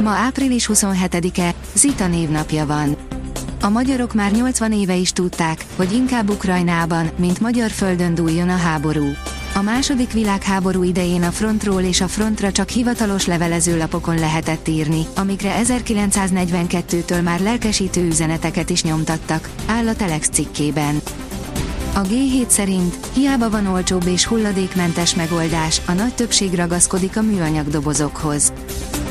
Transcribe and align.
Ma 0.00 0.10
április 0.10 0.70
27-e, 0.72 1.54
Zita 1.74 2.06
névnapja 2.06 2.66
van. 2.66 2.96
A 3.60 3.68
magyarok 3.68 4.14
már 4.14 4.32
80 4.32 4.72
éve 4.72 4.94
is 4.94 5.12
tudták, 5.12 5.64
hogy 5.76 5.92
inkább 5.92 6.30
Ukrajnában, 6.30 7.10
mint 7.16 7.40
magyar 7.40 7.70
földön 7.70 8.14
dúljon 8.14 8.48
a 8.48 8.56
háború. 8.56 9.04
A 9.54 9.62
második 9.62 10.12
világháború 10.12 10.82
idején 10.82 11.22
a 11.22 11.30
frontról 11.30 11.80
és 11.80 12.00
a 12.00 12.08
frontra 12.08 12.52
csak 12.52 12.68
hivatalos 12.68 13.26
levelezőlapokon 13.26 14.18
lehetett 14.18 14.68
írni, 14.68 15.06
amikre 15.16 15.60
1942-től 15.62 17.22
már 17.22 17.40
lelkesítő 17.40 18.06
üzeneteket 18.06 18.70
is 18.70 18.82
nyomtattak, 18.82 19.48
áll 19.66 19.88
a 19.88 19.94
Telex 19.94 20.28
cikkében. 20.28 21.00
A 21.94 22.00
G7 22.00 22.48
szerint 22.48 22.96
hiába 23.12 23.50
van 23.50 23.66
olcsóbb 23.66 24.06
és 24.06 24.26
hulladékmentes 24.26 25.14
megoldás, 25.14 25.80
a 25.86 25.92
nagy 25.92 26.14
többség 26.14 26.54
ragaszkodik 26.54 27.16
a 27.16 27.22
műanyag 27.22 27.68
dobozokhoz. 27.68 28.52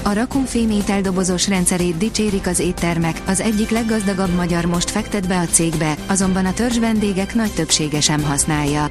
A 0.05 0.13
Rakun 0.13 0.43
ételdobozos 0.71 1.48
rendszerét 1.48 1.98
dicsérik 1.98 2.48
az 2.48 2.59
éttermek, 2.59 3.21
az 3.25 3.39
egyik 3.39 3.70
leggazdagabb 3.70 4.35
magyar 4.35 4.66
most 4.66 4.89
fektet 4.89 5.27
be 5.27 5.39
a 5.39 5.45
cégbe, 5.45 5.95
azonban 6.08 6.45
a 6.45 6.53
törzs 6.53 6.80
vendégek 6.80 7.36
nagy 7.36 7.52
többsége 7.52 8.02
sem 8.02 8.23
használja. 8.23 8.88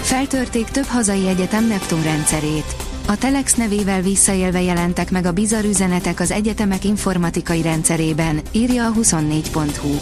Feltörték 0.00 0.64
több 0.64 0.84
hazai 0.84 1.28
egyetem 1.28 1.66
Neptun 1.66 2.02
rendszerét. 2.02 2.76
A 3.06 3.18
Telex 3.18 3.54
nevével 3.54 4.00
visszaélve 4.00 4.62
jelentek 4.62 5.10
meg 5.10 5.26
a 5.26 5.32
bizarr 5.32 5.64
üzenetek 5.64 6.20
az 6.20 6.30
egyetemek 6.30 6.84
informatikai 6.84 7.62
rendszerében, 7.62 8.40
írja 8.52 8.86
a 8.86 8.92
24.hu. 8.92 9.94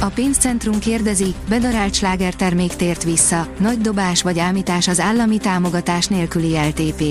A 0.00 0.06
pénzcentrum 0.06 0.78
kérdezi, 0.78 1.34
bedarált 1.48 1.94
slágertermék 1.94 2.76
tért 2.76 3.04
vissza, 3.04 3.46
nagy 3.58 3.80
dobás 3.80 4.22
vagy 4.22 4.38
ámítás 4.38 4.88
az 4.88 5.00
állami 5.00 5.38
támogatás 5.38 6.06
nélküli 6.06 6.56
LTP. 6.68 7.02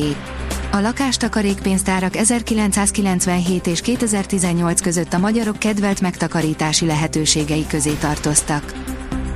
A 0.72 0.80
lakástakarékpénztárak 0.80 2.16
1997 2.16 3.68
és 3.68 3.82
2018 3.82 4.82
között 4.82 5.14
a 5.14 5.18
magyarok 5.18 5.60
kedvelt 5.60 6.02
megtakarítási 6.02 6.86
lehetőségei 6.86 7.68
közé 7.68 7.94
tartoztak. 7.94 8.74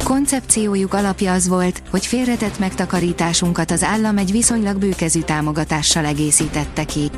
Koncepciójuk 0.03 0.93
alapja 0.93 1.33
az 1.33 1.47
volt, 1.47 1.81
hogy 1.89 2.05
félretett 2.05 2.59
megtakarításunkat 2.59 3.71
az 3.71 3.83
állam 3.83 4.17
egy 4.17 4.31
viszonylag 4.31 4.77
bőkezű 4.77 5.21
támogatással 5.21 6.05
egészítette 6.05 6.83
ki. 6.83 7.09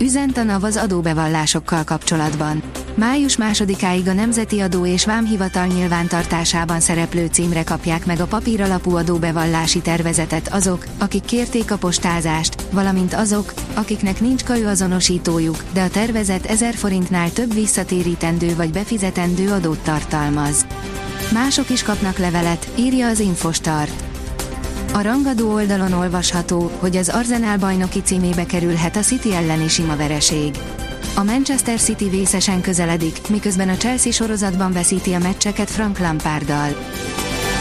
Üzent 0.00 0.36
a 0.36 0.42
NAV 0.42 0.64
az 0.64 0.76
adóbevallásokkal 0.76 1.84
kapcsolatban. 1.84 2.62
Május 2.94 3.36
másodikáig 3.36 4.08
a 4.08 4.12
Nemzeti 4.12 4.60
Adó 4.60 4.86
és 4.86 5.04
Vámhivatal 5.04 5.66
nyilvántartásában 5.66 6.80
szereplő 6.80 7.26
címre 7.26 7.64
kapják 7.64 8.06
meg 8.06 8.20
a 8.20 8.26
papíralapú 8.26 8.96
adóbevallási 8.96 9.80
tervezetet 9.80 10.48
azok, 10.48 10.86
akik 10.98 11.24
kérték 11.24 11.70
a 11.70 11.76
postázást, 11.76 12.62
valamint 12.70 13.14
azok, 13.14 13.52
akiknek 13.74 14.20
nincs 14.20 14.42
azonosítójuk, 14.48 15.64
de 15.72 15.82
a 15.82 15.90
tervezet 15.90 16.46
1000 16.46 16.74
forintnál 16.74 17.32
több 17.32 17.54
visszatérítendő 17.54 18.54
vagy 18.54 18.70
befizetendő 18.70 19.50
adót 19.50 19.78
tartalmaz. 19.78 20.66
Mások 21.32 21.70
is 21.70 21.82
kapnak 21.82 22.18
levelet, 22.18 22.68
írja 22.74 23.08
az 23.08 23.20
Infostart. 23.20 24.05
A 24.92 25.02
rangadó 25.02 25.52
oldalon 25.52 25.92
olvasható, 25.92 26.70
hogy 26.78 26.96
az 26.96 27.08
Arsenal 27.08 27.56
bajnoki 27.56 28.02
címébe 28.02 28.46
kerülhet 28.46 28.96
a 28.96 29.00
City 29.00 29.34
elleni 29.34 29.68
sima 29.68 29.96
vereség. 29.96 30.56
A 31.14 31.22
Manchester 31.22 31.80
City 31.80 32.08
vészesen 32.08 32.60
közeledik, 32.60 33.28
miközben 33.28 33.68
a 33.68 33.76
Chelsea 33.76 34.12
sorozatban 34.12 34.72
veszíti 34.72 35.12
a 35.12 35.18
meccseket 35.18 35.70
Frank 35.70 35.98
Lampárddal. 35.98 36.68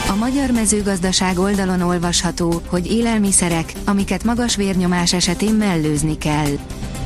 A 0.10 0.16
magyar 0.16 0.52
mezőgazdaság 0.52 1.40
oldalon 1.40 1.82
olvasható, 1.82 2.62
hogy 2.68 2.92
élelmiszerek, 2.92 3.74
amiket 3.86 4.24
magas 4.24 4.56
vérnyomás 4.56 5.14
esetén 5.14 5.54
mellőzni 5.54 6.18
kell. 6.18 6.52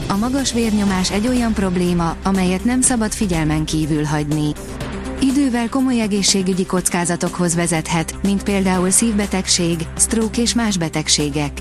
A 0.07 0.17
magas 0.17 0.53
vérnyomás 0.53 1.11
egy 1.11 1.27
olyan 1.27 1.53
probléma, 1.53 2.15
amelyet 2.23 2.63
nem 2.63 2.81
szabad 2.81 3.11
figyelmen 3.11 3.65
kívül 3.65 4.03
hagyni. 4.03 4.53
Idővel 5.21 5.69
komoly 5.69 6.01
egészségügyi 6.01 6.65
kockázatokhoz 6.65 7.55
vezethet, 7.55 8.15
mint 8.23 8.43
például 8.43 8.89
szívbetegség, 8.89 9.87
stroke 9.97 10.41
és 10.41 10.53
más 10.53 10.77
betegségek. 10.77 11.51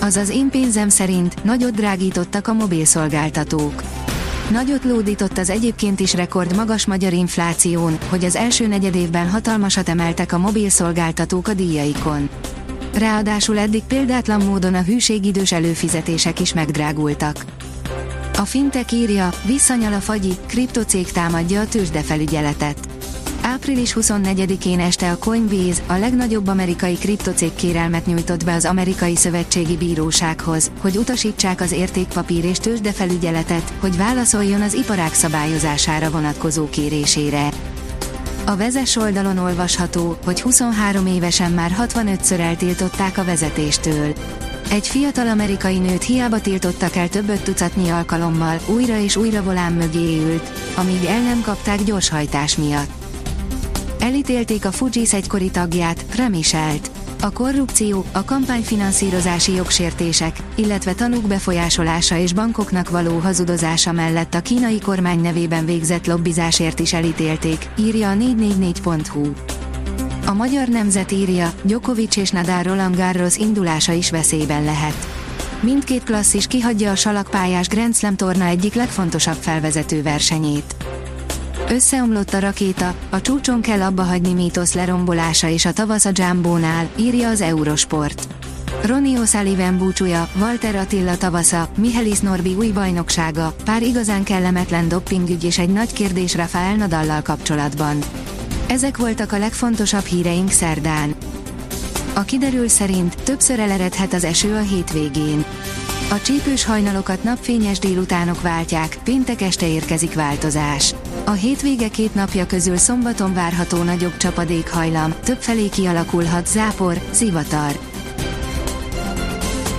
Azaz 0.00 0.28
én 0.28 0.50
pénzem 0.50 0.88
szerint 0.88 1.44
nagyot 1.44 1.74
drágítottak 1.74 2.48
a 2.48 2.52
mobilszolgáltatók. 2.52 3.82
Nagyot 4.50 4.84
lódított 4.84 5.38
az 5.38 5.50
egyébként 5.50 6.00
is 6.00 6.14
rekord 6.14 6.56
magas 6.56 6.86
magyar 6.86 7.12
infláción, 7.12 7.98
hogy 8.08 8.24
az 8.24 8.36
első 8.36 8.66
negyedévben 8.66 9.30
hatalmasat 9.30 9.88
emeltek 9.88 10.32
a 10.32 10.38
mobilszolgáltatók 10.38 11.48
a 11.48 11.54
díjaikon. 11.54 12.28
Ráadásul 12.94 13.58
eddig 13.58 13.82
példátlan 13.82 14.44
módon 14.44 14.74
a 14.74 14.82
hűségidős 14.82 15.52
előfizetések 15.52 16.40
is 16.40 16.54
megdrágultak. 16.54 17.44
A 18.38 18.44
fintek 18.44 18.92
írja, 18.92 19.30
visszanyal 19.44 19.92
a 19.92 20.00
fagyi, 20.00 20.32
kriptocég 20.46 21.12
támadja 21.12 21.60
a 21.60 21.66
tőzsdefelügyeletet. 21.66 22.78
Április 23.42 23.96
24-én 24.00 24.80
este 24.80 25.10
a 25.10 25.18
Coinbase, 25.18 25.82
a 25.86 25.92
legnagyobb 25.92 26.46
amerikai 26.46 26.94
kriptocég 26.94 27.54
kérelmet 27.54 28.06
nyújtott 28.06 28.44
be 28.44 28.54
az 28.54 28.64
amerikai 28.64 29.16
szövetségi 29.16 29.76
bírósághoz, 29.76 30.70
hogy 30.80 30.96
utasítsák 30.96 31.60
az 31.60 31.72
értékpapír 31.72 32.44
és 32.44 32.58
tőzsdefelügyeletet, 32.58 33.72
hogy 33.80 33.96
válaszoljon 33.96 34.62
az 34.62 34.74
iparág 34.74 35.14
szabályozására 35.14 36.10
vonatkozó 36.10 36.68
kérésére. 36.70 37.48
A 38.46 38.56
vezes 38.56 38.96
oldalon 38.96 39.38
olvasható, 39.38 40.16
hogy 40.24 40.40
23 40.40 41.06
évesen 41.06 41.52
már 41.52 41.76
65-ször 41.78 42.38
eltiltották 42.38 43.18
a 43.18 43.24
vezetéstől. 43.24 44.14
Egy 44.70 44.88
fiatal 44.88 45.28
amerikai 45.28 45.78
nőt 45.78 46.02
hiába 46.02 46.40
tiltottak 46.40 46.96
el 46.96 47.08
több 47.08 47.42
tucatnyi 47.42 47.88
alkalommal, 47.88 48.58
újra 48.66 48.98
és 48.98 49.16
újra 49.16 49.42
volán 49.42 49.72
mögé 49.72 50.18
ült, 50.18 50.52
amíg 50.76 51.04
el 51.04 51.22
nem 51.22 51.42
kapták 51.42 51.84
gyorshajtás 51.84 52.56
miatt. 52.56 52.90
Elítélték 53.98 54.64
a 54.64 54.72
Fujis 54.72 55.12
egykori 55.12 55.50
tagját, 55.50 56.04
Premiselt. 56.04 56.90
A 57.20 57.30
korrupció, 57.30 58.04
a 58.12 58.24
kampányfinanszírozási 58.24 59.54
jogsértések, 59.54 60.36
illetve 60.54 60.92
tanúk 60.92 61.26
befolyásolása 61.26 62.16
és 62.16 62.32
bankoknak 62.32 62.90
való 62.90 63.18
hazudozása 63.18 63.92
mellett 63.92 64.34
a 64.34 64.40
kínai 64.40 64.80
kormány 64.80 65.20
nevében 65.20 65.64
végzett 65.64 66.06
lobbizásért 66.06 66.78
is 66.80 66.92
elítélték, 66.92 67.68
írja 67.78 68.10
a 68.10 68.14
444.hu. 68.14 69.32
A 70.26 70.32
magyar 70.32 70.68
nemzet 70.68 71.12
írja, 71.12 71.52
Djokovic 71.62 72.16
és 72.16 72.30
Nadal 72.30 72.62
Roland 72.62 72.96
Garros 72.96 73.36
indulása 73.36 73.92
is 73.92 74.10
veszélyben 74.10 74.64
lehet. 74.64 75.06
Mindkét 75.60 76.04
klasszis 76.04 76.46
kihagyja 76.46 76.90
a 76.90 76.94
salakpályás 76.94 77.68
Grand 77.68 77.94
Slam 77.94 78.16
torna 78.16 78.44
egyik 78.44 78.74
legfontosabb 78.74 79.36
felvezető 79.40 80.02
versenyét. 80.02 80.76
Összeomlott 81.68 82.32
a 82.32 82.38
rakéta, 82.38 82.94
a 83.10 83.20
csúcson 83.20 83.60
kell 83.60 83.82
abba 83.82 84.02
hagyni 84.02 84.32
mítosz 84.32 84.74
lerombolása 84.74 85.48
és 85.48 85.64
a 85.64 85.72
tavasz 85.72 86.04
a 86.04 86.10
Jambónál, 86.12 86.88
írja 86.96 87.28
az 87.28 87.40
Eurosport. 87.40 88.28
Ronnie 88.82 89.18
O'Sullivan 89.18 89.74
búcsúja, 89.78 90.28
Walter 90.40 90.76
Attila 90.76 91.16
tavasza, 91.16 91.68
Mihelis 91.76 92.20
Norbi 92.20 92.54
új 92.54 92.68
bajnoksága, 92.68 93.54
pár 93.64 93.82
igazán 93.82 94.22
kellemetlen 94.22 94.88
doppingügy 94.88 95.44
és 95.44 95.58
egy 95.58 95.72
nagy 95.72 95.92
kérdés 95.92 96.34
Rafael 96.34 96.76
Nadallal 96.76 97.22
kapcsolatban. 97.22 97.96
Ezek 98.68 98.96
voltak 98.96 99.32
a 99.32 99.38
legfontosabb 99.38 100.04
híreink 100.04 100.50
szerdán. 100.50 101.14
A 102.14 102.20
kiderül 102.20 102.68
szerint 102.68 103.22
többször 103.22 103.60
eleredhet 103.60 104.12
az 104.12 104.24
eső 104.24 104.54
a 104.54 104.60
hétvégén. 104.60 105.44
A 106.10 106.20
csípős 106.20 106.64
hajnalokat 106.64 107.22
napfényes 107.22 107.78
délutánok 107.78 108.40
váltják, 108.40 108.98
péntek 109.04 109.40
este 109.40 109.68
érkezik 109.68 110.14
változás. 110.14 110.94
A 111.24 111.30
hétvége 111.30 111.88
két 111.88 112.14
napja 112.14 112.46
közül 112.46 112.76
szombaton 112.76 113.34
várható 113.34 113.82
nagyobb 113.82 114.16
csapadékhajlam, 114.16 115.14
többfelé 115.24 115.68
kialakulhat 115.68 116.46
zápor, 116.46 117.00
zivatar. 117.12 117.78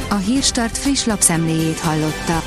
A 0.09 0.15
Hírstart 0.15 0.77
friss 0.77 1.05
lapszemléjét 1.05 1.79
hallotta. 1.79 2.46